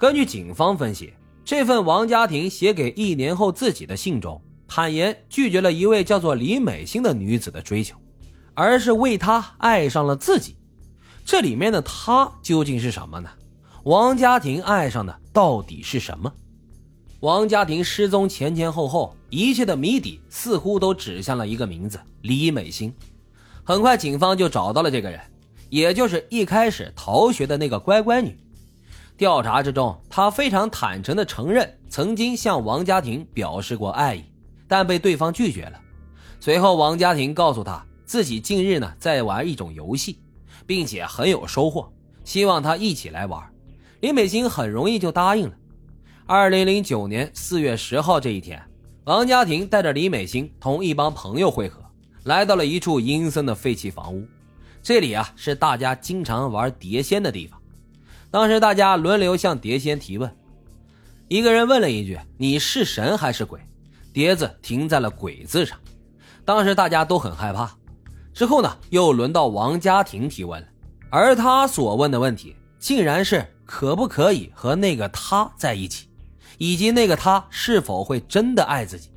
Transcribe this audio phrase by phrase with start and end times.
[0.00, 1.12] 根据警方分析，
[1.44, 7.98] 这份王家庭写给一年后自己的信中，坦言拒绝了一位叫做李美心的女子的追求，
[8.54, 10.56] 而是为她爱上了自己。
[11.22, 13.28] 这里面的她究竟是什么呢？
[13.84, 16.32] 王家庭爱上的到底是什么？
[17.20, 22.90] 王家庭失踪前前后后，一切的谜底似乎都指向了一个名字——李美心。
[23.62, 25.20] 很快，警方就找到了这个人，
[25.68, 28.34] 也就是一开始逃学的那个乖乖女。
[29.20, 34.24] 调查之中，他非常坦诚地承认曾经向王家庭表示过爱意，
[34.66, 35.78] 但被对方拒绝了。
[36.40, 40.18] 随后，王家庭告诉他自己近日呢在玩一种游戏，
[40.66, 41.92] 并且很有收获，
[42.24, 43.46] 希望他一起来玩。
[44.00, 45.54] 李美心很容易就答应了。
[46.24, 48.58] 二零零九年四月十号这一天，
[49.04, 51.84] 王家庭带着李美心同一帮朋友会合，
[52.24, 54.26] 来到了一处阴森的废弃房屋。
[54.82, 57.59] 这里啊是大家经常玩碟仙的地方。
[58.30, 60.30] 当时大家轮流向碟仙提问，
[61.26, 63.60] 一个人问了一句：“你是神还是鬼？”
[64.14, 65.76] 碟子停在了“鬼”字上。
[66.44, 67.76] 当时大家都很害怕。
[68.32, 70.68] 之后呢，又轮到王家庭提问了，
[71.10, 76.08] 而他所问的问题竟然是可不可以和那个他在一起，
[76.56, 79.10] 以及那个他是否会真的爱自己。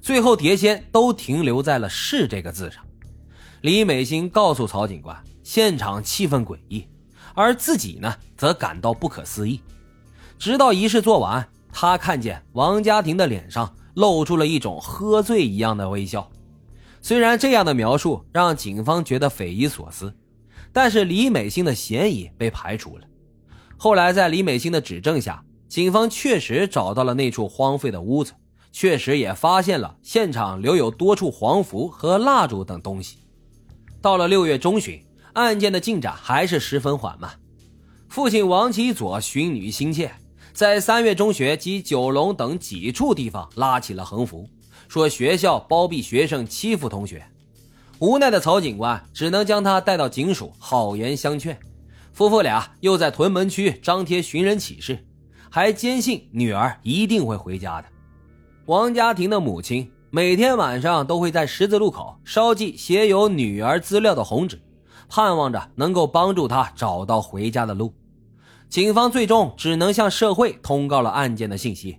[0.00, 2.82] 最后，碟仙都停留在了“是”这个字上。
[3.60, 6.86] 李美心告诉曹警官，现场气氛诡异。
[7.38, 9.60] 而自己呢，则感到不可思议。
[10.40, 16.28] 直到仪式做完，他看见王家庭的脸上露出了一种喝醉一样的微笑。
[17.00, 20.12] 虽然这样的描述让警方觉得匪夷所思，
[20.72, 23.04] 但是李美心的嫌疑被排除了。
[23.76, 28.32] 后来，在李美心的指证下，警方确实找到了那处荒废的屋子，
[28.72, 33.18] 确实也发现了现场留有多处黄符和蜡烛等东西。
[34.02, 35.00] 到了六月中旬。
[35.38, 37.30] 案件的进展还是十分缓慢。
[38.08, 40.10] 父亲王启佐寻女心切，
[40.52, 44.48] 在三月中学及九龙等几处地方拉起了横幅，
[44.88, 47.24] 说学校包庇学生欺负同学。
[48.00, 51.56] 无奈的曹警官只能将他带到警署，好言相劝。
[52.12, 54.98] 夫妇俩又在屯门区张贴寻人启事，
[55.48, 57.86] 还坚信女儿一定会回家的。
[58.66, 64.60] 王家庭的母亲每天晚上都会在十字路口烧记写有女儿资料的红纸。
[65.08, 67.92] 盼望着能够帮助他找到回家的路，
[68.68, 71.98] 警方最终只能向社会通告了案件的信息。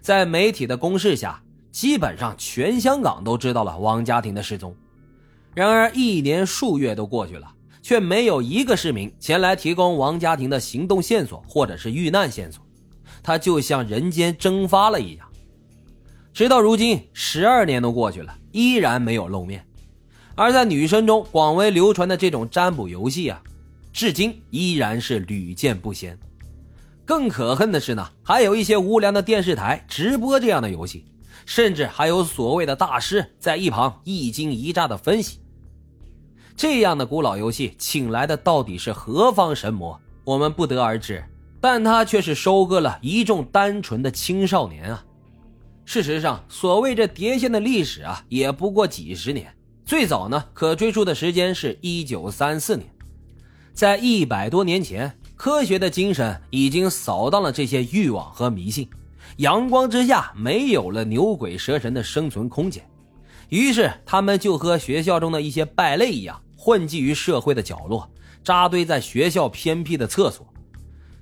[0.00, 4.74] 在媒体的攻势下，基本上全香港都知道了王家庭的失踪。
[5.54, 7.50] 然而，一年数月都过去了，
[7.82, 12.64] 却没有一个市民前来提供王家庭的行动线索或者是遇难线索。
[13.22, 15.26] 他就像人间蒸发了一样。
[16.32, 19.64] 直到如今，十二年都过去了，依然没有露面。
[20.38, 23.42] 而在女生中广为流传的这种占卜游戏啊，
[23.92, 26.16] 至今依然是屡见不鲜。
[27.04, 31.04] 更可恨的是呢，还有一些无良的电视台直播这样的游戏，
[31.44, 35.40] 甚至还有所谓的大师在一旁一惊一乍的分析。
[36.56, 41.24] 这样的古老游戏请来的到底是何方神魔，我们不得而知。
[41.60, 45.04] 但他却是收割了一众单纯的青少年啊！
[45.84, 49.52] 事实上，所谓这碟仙的历史啊，也不过几十年。
[49.88, 52.86] 最早呢，可追溯的时间是一九三四年，
[53.72, 58.86] 在一百多年前，科学的精神已经扫荡了这些欲望和迷信，
[59.38, 62.86] 阳光之下没有了牛鬼蛇神的生存空间，
[63.48, 68.10] 于是他们就和学校中的一些败类一样，混迹于社会的角落，
[68.44, 70.46] 扎堆在学校偏僻的厕所，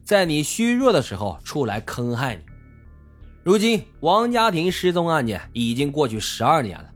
[0.03, 2.43] 在你虚弱的时候出来坑害你。
[3.45, 6.91] 如今，王家庭失踪案件已经过去十二年了。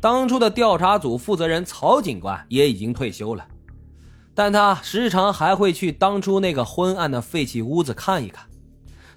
[0.00, 3.46] 当初的调查组负责人曹警官也已经退休了，
[4.34, 8.46] 但他时常还会去当初那个昏暗的废弃屋子看一看。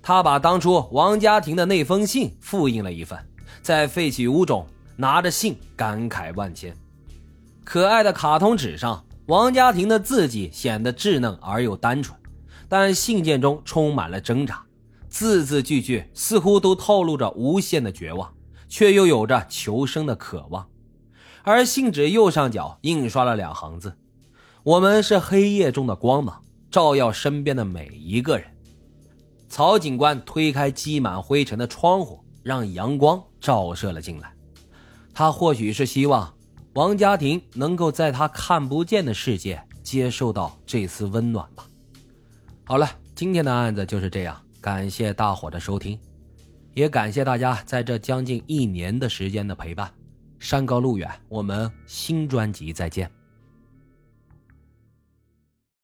[0.02, 3.18] 他把当初王家庭的那封信复印了一份，
[3.62, 4.68] 在废弃屋中
[4.98, 6.76] 拿着信感慨万千。
[7.64, 12.20] 可爱的卡通纸上，王家庭的字迹显得稚嫩而又单纯，
[12.68, 14.62] 但信件中充满了挣扎，
[15.08, 18.30] 字字句句似乎都透露着无限的绝望，
[18.68, 20.68] 却又有着求生的渴望。
[21.44, 23.98] 而信纸右上角印刷了两行字
[24.64, 26.42] ：“我们是黑夜中的光芒，
[26.72, 28.48] 照耀身边的每一个人。”
[29.50, 34.34] 曹警官推开积满灰尘的窗户，让阳光照射了进来。
[35.14, 36.34] 他或许是希望
[36.74, 41.68] 王家庭能够在他看不见的世界接受到这丝温暖吧。
[42.64, 46.00] 好了，今天的案子就是这样，感谢大伙的收听，
[46.74, 49.92] 也感谢大家在这将近一年的时间的陪伴。
[50.44, 53.10] 山高路远，我们新专辑再见。